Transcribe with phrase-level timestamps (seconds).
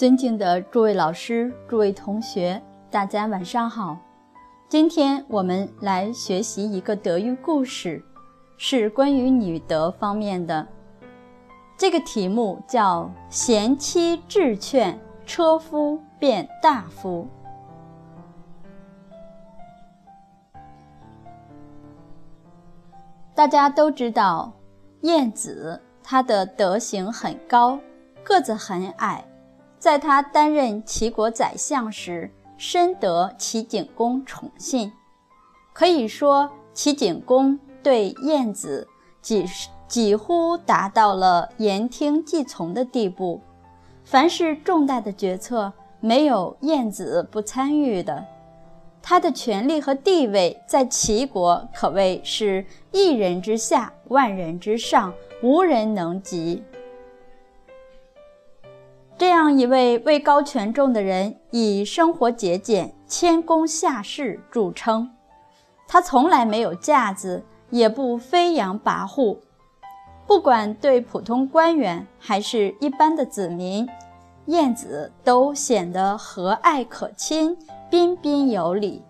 [0.00, 3.98] 尊敬的诸位老师、诸位同学，大家晚上好。
[4.66, 8.02] 今天我们来学习一个德育故事，
[8.56, 10.66] 是关于女德方面的。
[11.76, 17.28] 这个题目叫“贤妻智劝车夫变大夫”。
[23.36, 24.50] 大家都知道，
[25.02, 27.78] 晏子他的德行很高，
[28.24, 29.22] 个子很矮。
[29.80, 34.92] 在他担任齐国宰相时，深得齐景公宠信，
[35.72, 38.86] 可以说齐景公对晏子
[39.22, 39.46] 几
[39.88, 43.40] 几乎达到了言听计从的地步。
[44.04, 48.22] 凡是重大的决策，没有晏子不参与的。
[49.02, 56.62] 他的权力和地位在齐国可谓是一人之下，万人之上，无人能及。
[59.42, 65.12] 让一位位高权重的人，以生活节俭、谦恭下士著称。
[65.88, 69.38] 他从来没有架子，也不飞扬跋扈。
[70.26, 73.88] 不管对普通官员还是一般的子民，
[74.44, 77.56] 晏子都显得和蔼可亲、
[77.88, 79.02] 彬彬有礼，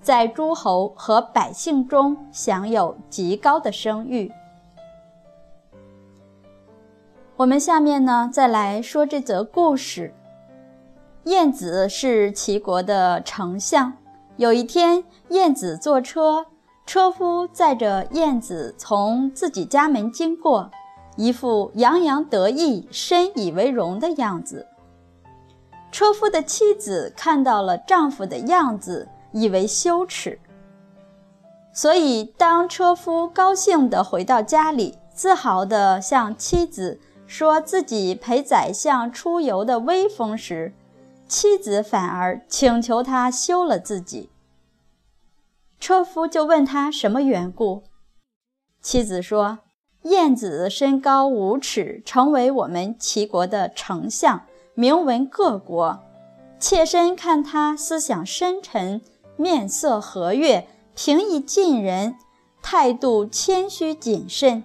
[0.00, 4.30] 在诸侯和百姓中享有极高的声誉。
[7.42, 10.14] 我们下面呢，再来说这则故事。
[11.24, 13.92] 晏子是齐国的丞相。
[14.36, 16.46] 有一天，晏子坐车，
[16.86, 20.70] 车夫载着晏子从自己家门经过，
[21.16, 24.64] 一副洋洋得意、深以为荣的样子。
[25.90, 30.38] 车夫的妻子看到了丈夫的样子，以为羞耻，
[31.74, 37.00] 所以当车夫高兴地回到家里，自豪地向妻子。
[37.32, 40.74] 说自己陪宰相出游的威风时，
[41.26, 44.28] 妻子反而请求他休了自己。
[45.80, 47.84] 车夫就问他什么缘故，
[48.82, 49.60] 妻子说
[50.04, 54.42] ：“晏子身高五尺，成为我们齐国的丞相，
[54.74, 56.00] 名闻各国。
[56.58, 59.00] 妾身看他思想深沉，
[59.38, 62.14] 面色和悦，平易近人，
[62.60, 64.64] 态度谦虚谨慎。”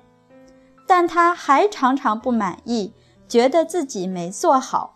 [0.87, 2.93] 但她还常常不满意，
[3.27, 4.95] 觉得自己没做好。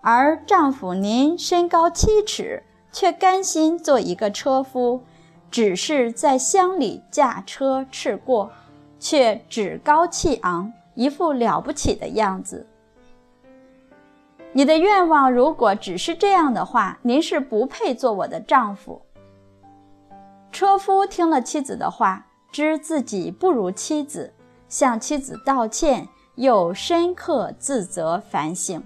[0.00, 5.02] 而丈夫您身高七尺，却甘心做一个车夫，
[5.50, 8.50] 只是在乡里驾车驰过，
[8.98, 12.66] 却趾高气昂，一副了不起的样子。
[14.52, 19.02] 你的愿望如果只是这样的话，您是不配做我的丈夫。
[20.50, 24.32] 车夫听了妻子的话，知自己不如妻子。
[24.68, 28.82] 向妻子道歉，又深刻自责反省。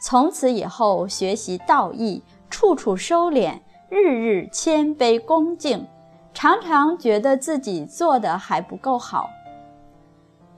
[0.00, 5.86] 从此以后，学习道义，处处收敛，日日谦卑恭敬，
[6.32, 9.30] 常常觉得自己做的还不够好。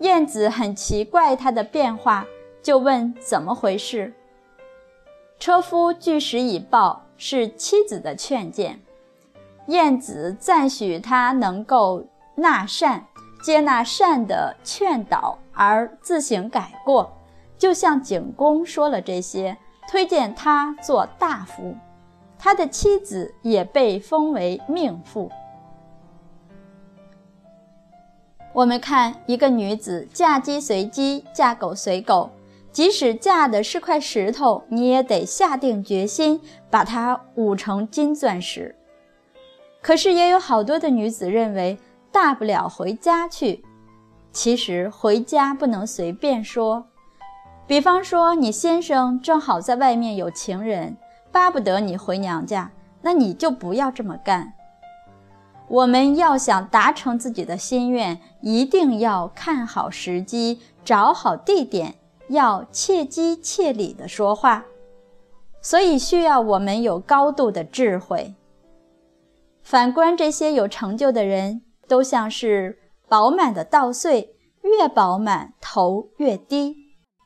[0.01, 2.25] 晏子很奇怪他的变化，
[2.63, 4.13] 就问怎么回事。
[5.41, 8.81] 车夫据实以报，是妻子的劝谏。
[9.67, 12.05] 晏子赞许他能够
[12.37, 13.08] 纳善。
[13.41, 17.11] 接纳善的劝导而自行改过，
[17.57, 19.57] 就像景公说了这些，
[19.89, 21.77] 推荐他做大夫，
[22.39, 25.31] 他的妻子也被封为命妇。
[28.53, 32.31] 我们看一个女子嫁鸡随鸡，嫁狗随狗，
[32.73, 38.75] 即使嫁的是块石头，你也得下定决心把它捂成金钻石。
[39.81, 41.79] 可是也有好多的女子认为。
[42.11, 43.65] 大不了回家去，
[44.33, 46.87] 其实回家不能随便说。
[47.67, 50.97] 比方说，你先生正好在外面有情人，
[51.31, 52.71] 巴不得你回娘家，
[53.03, 54.55] 那你就不要这么干。
[55.69, 61.97] 我们要想达成自己的心愿，一定要看好时机，找好地点，
[62.29, 64.65] 要切机切理的说话。
[65.61, 68.35] 所以需要我们有高度的智慧。
[69.63, 71.61] 反观这些有成就的人。
[71.89, 76.77] 都像是饱满的稻穗，越饱满头越低。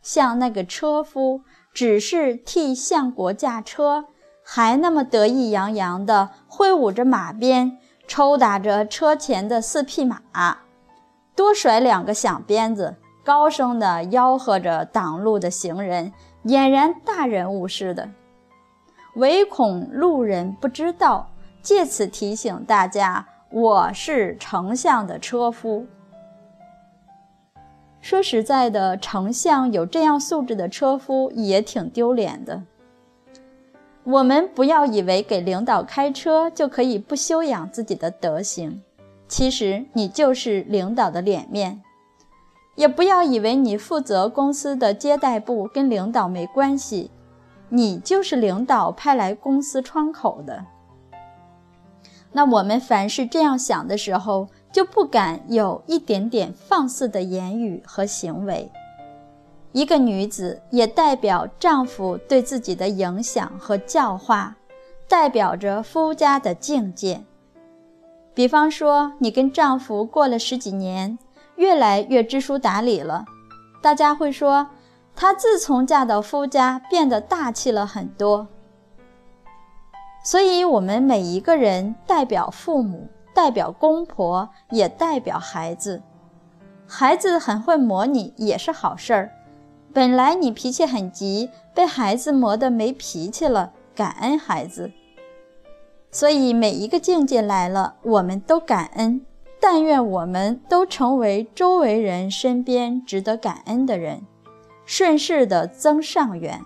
[0.00, 1.42] 像那个车夫，
[1.74, 4.06] 只是替相国驾车，
[4.44, 10.20] 还那么得意洋洋地挥舞着马鞭，抽打着车前的四匹马，
[11.36, 16.12] 多甩两个响鞭子，高声地吆喝着挡路的行人，
[16.44, 18.08] 俨然大人物似的。
[19.14, 21.30] 唯恐路人不知道，
[21.62, 23.26] 借此提醒大家。
[23.52, 25.86] 我是丞相的车夫。
[28.00, 32.62] 说实在的，丞相有这样素质的车夫也挺丢脸的。
[34.04, 38.82] 我们不要以为给领导开车就可以不修养自己的德行，
[39.28, 41.82] 其实你就是领导的脸面。
[42.74, 47.10] 也不要以为你负责公司的接待部跟领导没关系，
[47.68, 50.64] 你就是领导派来公司窗口的。
[52.32, 58.70] 那我们凡是这样想的时候，就不敢有一点点放肆的言语和行为。
[59.72, 64.56] 一个女子也代表丈夫对自己的影响和教化，
[65.08, 67.22] 代表着夫家的境界。
[68.34, 71.18] 比方说，你跟丈夫过了十几年。
[71.56, 73.26] 越来越知书达理了，
[73.82, 74.66] 大家会说，
[75.14, 78.48] 她自从嫁到夫家，变得大气了很多。
[80.22, 86.00] 所以，我们每一个人代表父母，代表公婆，也代表孩子。
[86.86, 89.32] 孩子很会磨你，也是好事儿。
[89.92, 94.92] 本来你脾气很急，被孩子磨得没脾气了，感恩孩子。
[96.10, 99.26] 所以，每一个境界来了，我们都感恩。
[99.60, 104.26] 但愿我们都成为周围人身边值得感恩的人，
[104.84, 106.60] 顺势的增上缘。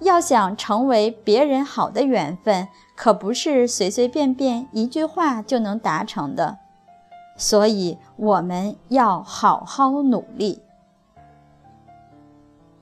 [0.00, 6.58] 要想成为别人好的缘分，可不是随随便便一句话就能达成的。
[7.36, 10.62] 所以我们要好好努力。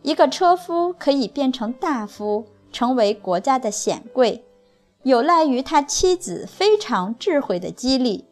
[0.03, 4.44] 一个车夫可以变成大夫，成为国家的显贵，
[5.03, 8.25] 有赖于他妻子非常智慧的激励。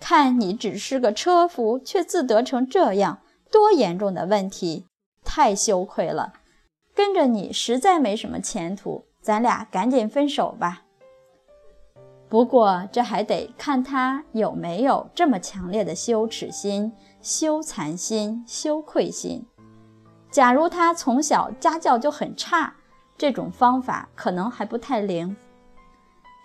[0.00, 3.20] 看你只是个车夫，却自得成这样，
[3.50, 4.86] 多严重的问题！
[5.24, 6.32] 太羞愧了，
[6.96, 10.82] 跟着你实在没什么前途，咱俩赶紧分手吧。
[12.28, 19.46] 不过这还得看他有没有这么强烈的羞耻心、羞惭心、羞愧心。
[20.30, 22.74] 假如他从小家教就很差，
[23.18, 25.36] 这种方法可能还不太灵。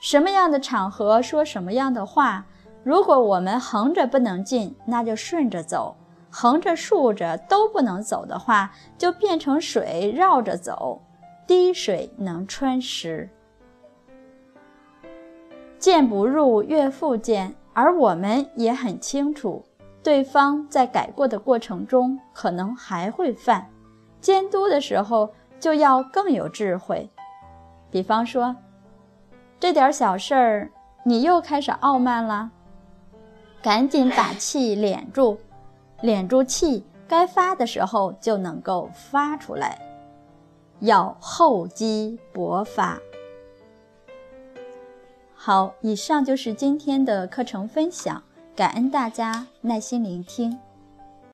[0.01, 2.45] 什么样的场合说什么样的话。
[2.83, 5.95] 如果我们横着不能进，那就顺着走；
[6.31, 11.01] 横着竖着都不能走的话，就变成水绕着走。
[11.45, 13.30] 滴水能穿石，
[15.78, 17.54] 见不入岳父见。
[17.74, 19.63] 而我们也很清楚，
[20.04, 23.69] 对方在改过的过程中可能还会犯，
[24.19, 25.30] 监督的时候
[25.60, 27.10] 就要更有智慧。
[27.89, 28.54] 比方说，
[29.60, 30.72] 这点小事儿，
[31.06, 32.51] 你又开始傲慢了。
[33.62, 35.39] 赶紧把气敛住，
[36.01, 39.80] 敛住气，该发的时候就能够发出来，
[40.80, 43.00] 要厚积薄发。
[45.36, 48.24] 好，以上就是今天的课程分享，
[48.56, 50.57] 感恩大家耐心聆听。